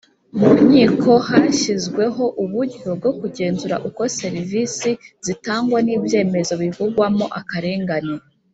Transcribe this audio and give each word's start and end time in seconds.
Mu 0.39 0.49
nkiko, 0.65 1.09
hashyizweho 1.27 2.23
uburyo 2.43 2.87
bwo 2.99 3.11
kugenzura 3.19 3.75
uko 3.87 4.01
serivisi 4.19 4.89
zitangwa 5.25 5.77
n'ibyemezo 5.85 6.53
bivugwamo 6.61 7.25
akarengane. 7.41 8.15